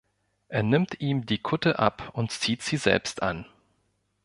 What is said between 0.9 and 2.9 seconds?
ihm die Kutte ab und zieht sie